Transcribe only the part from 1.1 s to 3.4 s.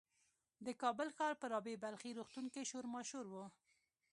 ښار په رابعه بلخي روغتون کې شور ماشور و.